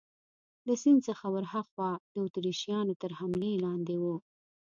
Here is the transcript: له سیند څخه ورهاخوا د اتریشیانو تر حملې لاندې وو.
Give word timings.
له 0.67 0.73
سیند 0.81 1.01
څخه 1.07 1.25
ورهاخوا 1.35 1.91
د 2.13 2.15
اتریشیانو 2.27 2.93
تر 3.01 3.11
حملې 3.19 3.53
لاندې 3.65 3.95
وو. 4.01 4.15